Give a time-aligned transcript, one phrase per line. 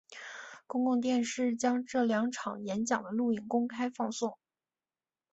[0.65, 4.35] 公共电视将这两场演讲的录影公开放送。